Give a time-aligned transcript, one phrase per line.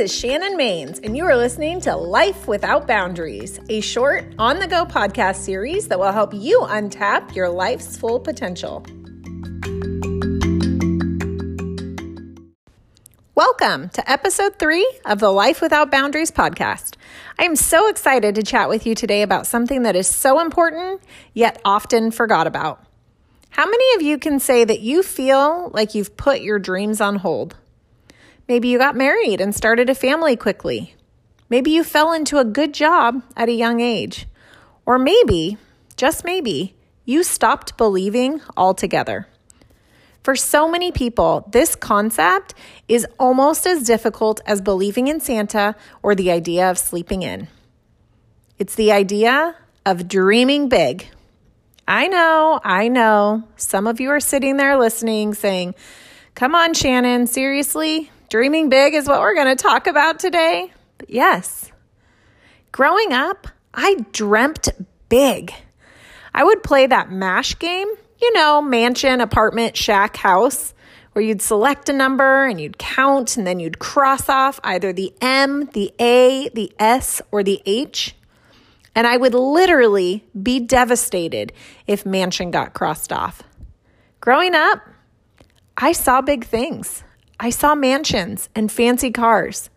[0.00, 4.66] is Shannon Mains, and you are listening to Life Without Boundaries, a short, on the
[4.66, 8.82] go podcast series that will help you untap your life's full potential.
[13.34, 16.94] Welcome to episode three of the Life Without Boundaries podcast.
[17.38, 21.02] I am so excited to chat with you today about something that is so important,
[21.34, 22.82] yet often forgot about.
[23.50, 27.16] How many of you can say that you feel like you've put your dreams on
[27.16, 27.56] hold?
[28.50, 30.96] Maybe you got married and started a family quickly.
[31.48, 34.26] Maybe you fell into a good job at a young age.
[34.84, 35.56] Or maybe,
[35.96, 39.28] just maybe, you stopped believing altogether.
[40.24, 42.54] For so many people, this concept
[42.88, 47.46] is almost as difficult as believing in Santa or the idea of sleeping in.
[48.58, 49.54] It's the idea
[49.86, 51.06] of dreaming big.
[51.86, 53.44] I know, I know.
[53.54, 55.76] Some of you are sitting there listening saying,
[56.34, 58.10] Come on, Shannon, seriously?
[58.30, 60.72] Dreaming big is what we're going to talk about today.
[60.98, 61.72] But yes,
[62.70, 64.68] growing up, I dreamt
[65.08, 65.52] big.
[66.32, 67.88] I would play that MASH game,
[68.22, 70.74] you know, mansion, apartment, shack, house,
[71.12, 75.12] where you'd select a number and you'd count and then you'd cross off either the
[75.20, 78.14] M, the A, the S, or the H.
[78.94, 81.52] And I would literally be devastated
[81.88, 83.42] if mansion got crossed off.
[84.20, 84.88] Growing up,
[85.76, 87.02] I saw big things.
[87.42, 89.70] I saw mansions and fancy cars.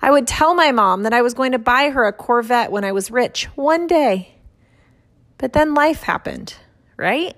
[0.00, 2.84] I would tell my mom that I was going to buy her a Corvette when
[2.84, 4.36] I was rich one day.
[5.36, 6.54] But then life happened,
[6.96, 7.36] right?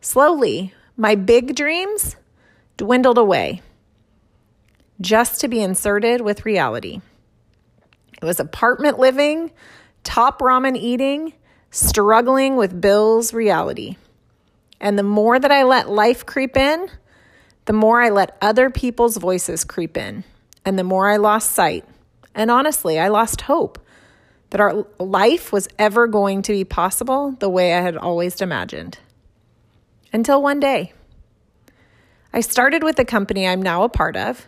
[0.00, 2.14] Slowly, my big dreams
[2.76, 3.62] dwindled away
[5.00, 7.00] just to be inserted with reality.
[8.22, 9.50] It was apartment living,
[10.04, 11.32] top ramen eating,
[11.72, 13.96] struggling with bills reality.
[14.80, 16.88] And the more that I let life creep in,
[17.66, 20.24] the more I let other people's voices creep in,
[20.64, 21.84] and the more I lost sight.
[22.34, 23.78] And honestly, I lost hope
[24.50, 28.98] that our life was ever going to be possible the way I had always imagined.
[30.12, 30.92] Until one day,
[32.32, 34.46] I started with the company I'm now a part of,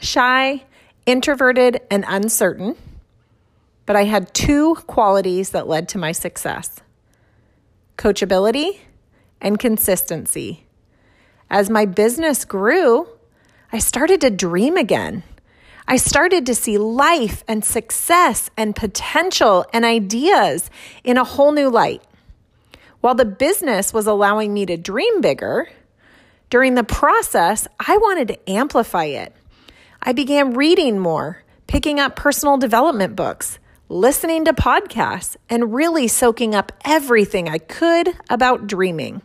[0.00, 0.64] shy,
[1.06, 2.76] introverted, and uncertain,
[3.86, 6.80] but I had two qualities that led to my success
[7.96, 8.78] coachability
[9.40, 10.66] and consistency.
[11.50, 13.08] As my business grew,
[13.72, 15.24] I started to dream again.
[15.88, 20.70] I started to see life and success and potential and ideas
[21.02, 22.02] in a whole new light.
[23.00, 25.68] While the business was allowing me to dream bigger,
[26.50, 29.34] during the process, I wanted to amplify it.
[30.00, 36.54] I began reading more, picking up personal development books, listening to podcasts, and really soaking
[36.54, 39.22] up everything I could about dreaming.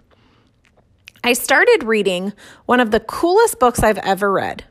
[1.25, 2.33] I started reading
[2.67, 4.63] one of the coolest books I've ever read.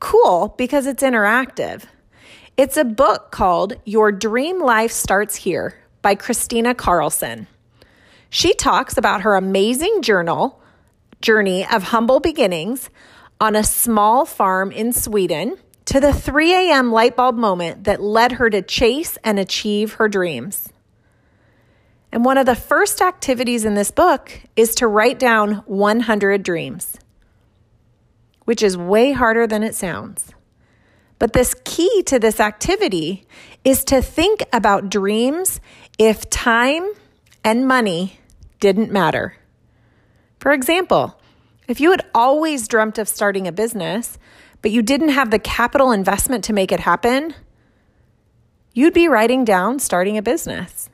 [0.00, 1.84] Cool because it's interactive.
[2.56, 7.46] It's a book called Your Dream Life Starts Here by Kristina Karlsson.
[8.28, 10.60] She talks about her amazing journal
[11.20, 12.90] journey of humble beginnings
[13.40, 16.90] on a small farm in Sweden to the 3 a.m.
[16.90, 20.71] light bulb moment that led her to chase and achieve her dreams.
[22.12, 26.98] And one of the first activities in this book is to write down 100 dreams,
[28.44, 30.34] which is way harder than it sounds.
[31.18, 33.26] But this key to this activity
[33.64, 35.60] is to think about dreams
[35.98, 36.86] if time
[37.42, 38.18] and money
[38.60, 39.36] didn't matter.
[40.38, 41.18] For example,
[41.66, 44.18] if you had always dreamt of starting a business,
[44.60, 47.34] but you didn't have the capital investment to make it happen,
[48.74, 50.90] you'd be writing down starting a business.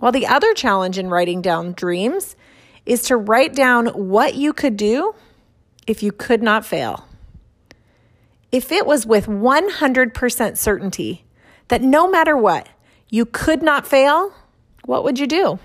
[0.00, 2.34] While the other challenge in writing down dreams
[2.86, 5.14] is to write down what you could do
[5.86, 7.06] if you could not fail.
[8.50, 11.24] If it was with 100% certainty
[11.68, 12.66] that no matter what,
[13.10, 14.32] you could not fail,
[14.86, 15.58] what would you do?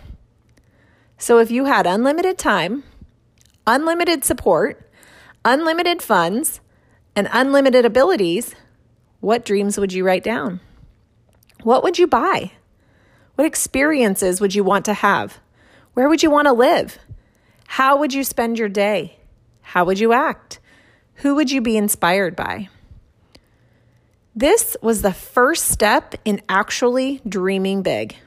[1.18, 2.84] So if you had unlimited time,
[3.66, 4.92] unlimited support,
[5.46, 6.60] unlimited funds,
[7.16, 8.54] and unlimited abilities,
[9.22, 10.60] what dreams would you write down?
[11.64, 12.52] What would you buy?
[13.36, 15.40] What experiences would you want to have?
[15.94, 16.98] Where would you want to live?
[17.68, 19.20] How would you spend your day?
[19.62, 20.60] How would you act?
[21.16, 22.70] Who would you be inspired by?
[24.36, 28.18] This was the first step in actually dreaming big.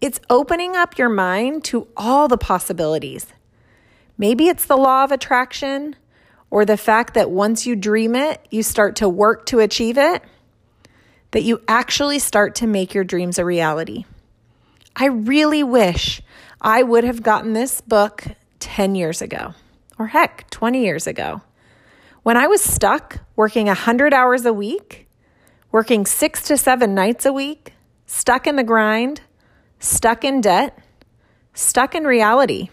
[0.00, 3.26] It's opening up your mind to all the possibilities.
[4.18, 5.96] Maybe it's the law of attraction
[6.50, 10.22] or the fact that once you dream it, you start to work to achieve it
[11.32, 14.04] that you actually start to make your dreams a reality.
[14.94, 16.22] I really wish
[16.60, 18.24] I would have gotten this book
[18.60, 19.54] 10 years ago,
[19.98, 21.42] or heck, 20 years ago.
[22.22, 25.06] When I was stuck working 100 hours a week,
[25.70, 27.74] working six to seven nights a week,
[28.06, 29.20] stuck in the grind,
[29.78, 30.78] stuck in debt,
[31.54, 32.70] stuck in reality.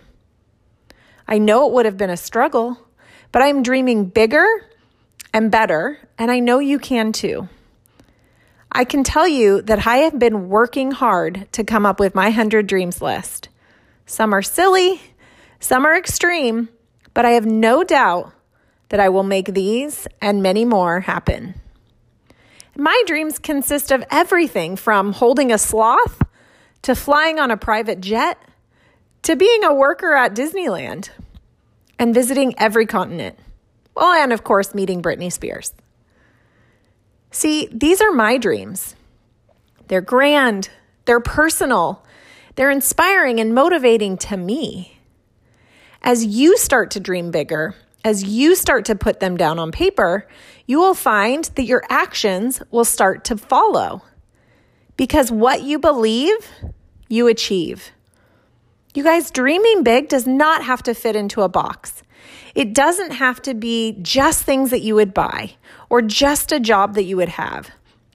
[1.27, 2.77] I know it would have been a struggle,
[3.31, 4.45] but I'm dreaming bigger
[5.33, 7.49] and better, and I know you can too.
[8.75, 12.25] I can tell you that I have been working hard to come up with my
[12.25, 13.49] 100 dreams list.
[14.07, 14.99] Some are silly,
[15.59, 16.69] some are extreme,
[17.13, 18.33] but I have no doubt
[18.89, 21.53] that I will make these and many more happen.
[22.75, 26.23] My dreams consist of everything from holding a sloth
[26.81, 28.39] to flying on a private jet
[29.21, 31.09] to being a worker at Disneyland
[31.99, 33.37] and visiting every continent.
[33.95, 35.73] Well, and of course, meeting Britney Spears.
[37.33, 38.95] See, these are my dreams.
[39.87, 40.69] They're grand,
[41.05, 42.05] they're personal,
[42.55, 44.99] they're inspiring and motivating to me.
[46.03, 47.73] As you start to dream bigger,
[48.05, 50.27] as you start to put them down on paper,
[50.67, 54.03] you will find that your actions will start to follow.
[54.95, 56.47] Because what you believe,
[57.09, 57.89] you achieve.
[58.93, 62.03] You guys, dreaming big does not have to fit into a box.
[62.55, 65.55] It doesn't have to be just things that you would buy
[65.89, 67.69] or just a job that you would have.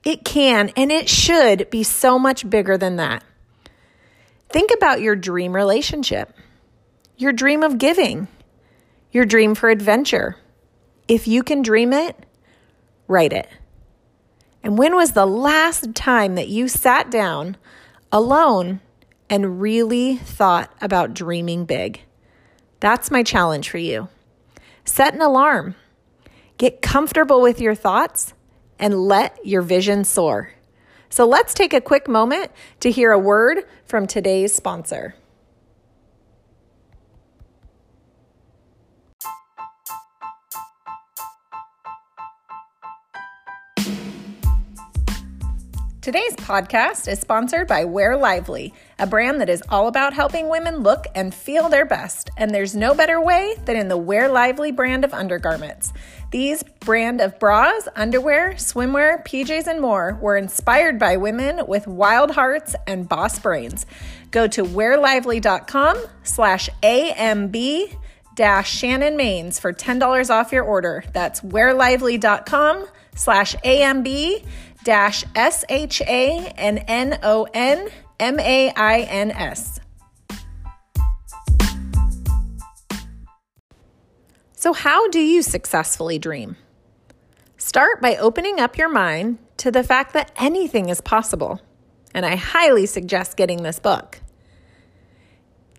[0.05, 3.25] It can and it should be so much bigger than that.
[4.49, 6.33] Think about your dream relationship,
[7.17, 8.29] your dream of giving,
[9.13, 10.37] your dream for adventure.
[11.09, 12.17] If you can dream it,
[13.07, 13.49] write it.
[14.63, 17.57] And when was the last time that you sat down
[18.11, 18.81] alone
[19.31, 22.03] and really thought about dreaming big?
[22.81, 24.09] That's my challenge for you.
[24.85, 25.75] Set an alarm,
[26.59, 28.35] get comfortable with your thoughts,
[28.79, 30.53] and let your vision soar.
[31.11, 35.17] So let's take a quick moment to hear a word from today's sponsor.
[46.01, 50.79] Today's podcast is sponsored by Wear Lively, a brand that is all about helping women
[50.79, 52.31] look and feel their best.
[52.37, 55.93] And there's no better way than in the Wear Lively brand of undergarments.
[56.31, 62.33] These brand of bras, underwear, swimwear, PJs, and more were inspired by women with wild
[62.33, 63.87] hearts and boss brains.
[64.31, 67.97] Go to wearlively.com slash AMB
[68.35, 71.03] dash Shannon Mains for $10 off your order.
[71.13, 74.47] That's wearlively.com slash AMB
[74.85, 77.89] dash S H A N N O N
[78.21, 79.79] M A I N S.
[84.53, 86.57] So, how do you successfully dream?
[87.57, 91.61] Start by opening up your mind to the fact that anything is possible.
[92.13, 94.21] And I highly suggest getting this book.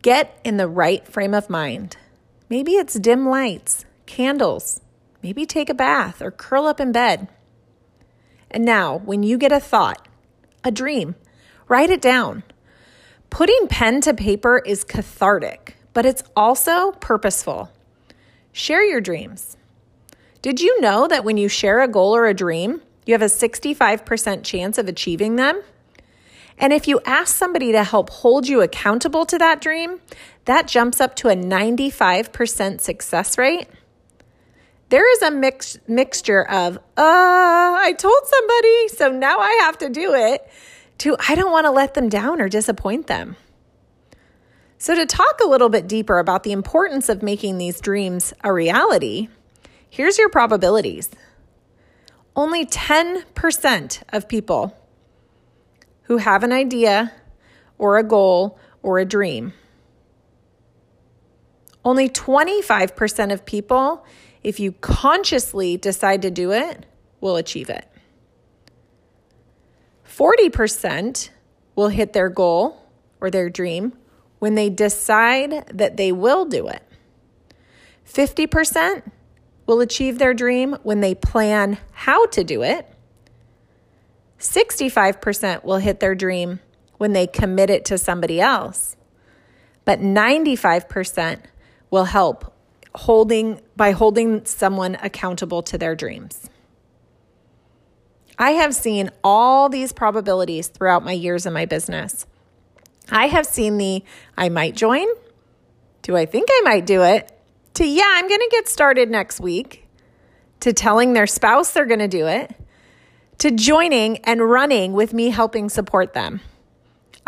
[0.01, 1.97] Get in the right frame of mind.
[2.47, 4.79] Maybe it's dim lights, candles,
[5.21, 7.27] maybe take a bath or curl up in bed.
[8.49, 10.07] And now, when you get a thought,
[10.63, 11.15] a dream,
[11.69, 12.43] write it down.
[13.29, 17.71] Putting pen to paper is cathartic, but it's also purposeful.
[18.51, 19.55] Share your dreams.
[20.41, 23.25] Did you know that when you share a goal or a dream, you have a
[23.25, 25.61] 65% chance of achieving them?
[26.57, 30.01] And if you ask somebody to help hold you accountable to that dream,
[30.43, 33.69] that jumps up to a 95% success rate
[34.89, 39.89] there is a mix, mixture of, uh, I told somebody, so now I have to
[39.89, 40.49] do it,
[40.99, 43.35] to I don't want to let them down or disappoint them.
[44.77, 48.53] So, to talk a little bit deeper about the importance of making these dreams a
[48.53, 49.27] reality,
[49.89, 51.09] here's your probabilities.
[52.35, 54.77] Only 10% of people
[56.03, 57.11] who have an idea
[57.77, 59.51] or a goal or a dream.
[61.83, 64.05] Only 25% of people
[64.43, 66.85] if you consciously decide to do it,
[67.21, 67.85] will achieve it.
[70.19, 71.29] 40%
[71.75, 72.85] will hit their goal
[73.21, 73.93] or their dream
[74.39, 76.83] when they decide that they will do it.
[78.05, 79.09] 50%
[79.65, 82.85] will achieve their dream when they plan how to do it.
[84.39, 86.59] 65% will hit their dream
[86.97, 88.97] when they commit it to somebody else.
[89.85, 91.43] But 95%
[91.91, 92.53] will help
[92.93, 96.49] holding by holding someone accountable to their dreams.
[98.39, 102.25] I have seen all these probabilities throughout my years in my business.
[103.11, 104.03] I have seen the
[104.37, 105.07] I might join,
[106.01, 107.31] do I think I might do it,
[107.75, 109.85] to yeah, I'm going to get started next week,
[110.61, 112.55] to telling their spouse they're going to do it,
[113.39, 116.39] to joining and running with me helping support them.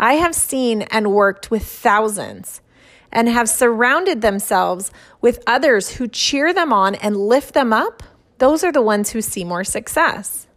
[0.00, 2.60] I have seen and worked with thousands
[3.12, 4.90] and have surrounded themselves
[5.20, 8.02] with others who cheer them on and lift them up
[8.42, 10.48] those are the ones who see more success.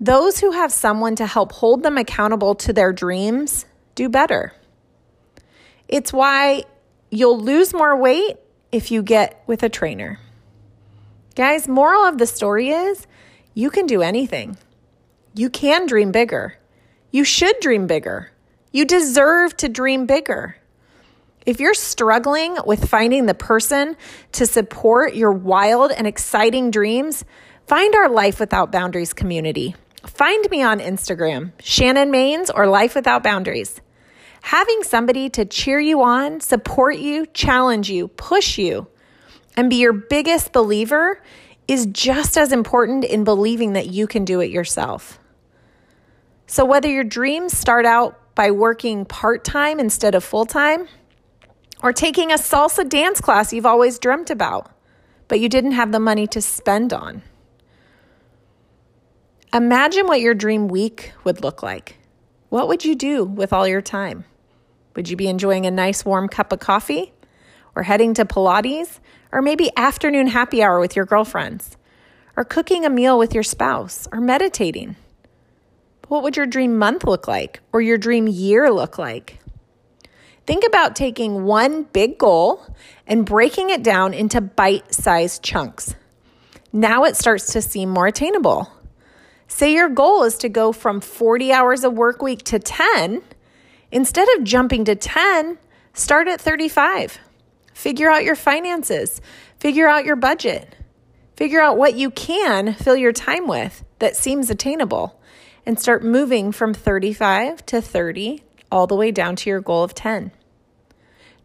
[0.00, 4.52] Those who have someone to help hold them accountable to their dreams do better.
[5.88, 6.64] It's why
[7.10, 8.36] you'll lose more weight
[8.70, 10.20] if you get with a trainer.
[11.34, 13.06] Guys, moral of the story is
[13.54, 14.56] you can do anything.
[15.34, 16.56] You can dream bigger.
[17.10, 18.30] You should dream bigger.
[18.70, 20.56] You deserve to dream bigger.
[21.44, 23.96] If you're struggling with finding the person
[24.32, 27.24] to support your wild and exciting dreams,
[27.66, 29.74] find our Life Without Boundaries community.
[30.06, 33.80] Find me on Instagram, Shannon Mains or Life Without Boundaries.
[34.42, 38.86] Having somebody to cheer you on, support you, challenge you, push you,
[39.56, 41.20] and be your biggest believer
[41.66, 45.18] is just as important in believing that you can do it yourself.
[46.46, 50.88] So, whether your dreams start out by working part time instead of full time,
[51.82, 54.70] or taking a salsa dance class you've always dreamt about,
[55.26, 57.22] but you didn't have the money to spend on,
[59.52, 61.96] imagine what your dream week would look like.
[62.48, 64.24] What would you do with all your time?
[64.96, 67.12] Would you be enjoying a nice warm cup of coffee?
[67.76, 68.98] Or heading to Pilates?
[69.32, 71.76] Or maybe afternoon happy hour with your girlfriends?
[72.36, 74.08] Or cooking a meal with your spouse?
[74.12, 74.96] Or meditating?
[76.08, 77.60] What would your dream month look like?
[77.72, 79.38] Or your dream year look like?
[80.46, 82.64] Think about taking one big goal
[83.06, 85.94] and breaking it down into bite sized chunks.
[86.72, 88.72] Now it starts to seem more attainable.
[89.48, 93.22] Say your goal is to go from 40 hours a work week to 10.
[93.90, 95.58] Instead of jumping to 10,
[95.94, 97.18] start at 35.
[97.72, 99.20] Figure out your finances,
[99.58, 100.76] figure out your budget,
[101.36, 105.20] figure out what you can fill your time with that seems attainable,
[105.64, 109.94] and start moving from 35 to 30 all the way down to your goal of
[109.94, 110.30] 10.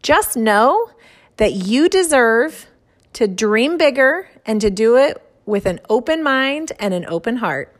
[0.02, 0.90] Just know
[1.36, 2.66] that you deserve
[3.14, 7.73] to dream bigger and to do it with an open mind and an open heart.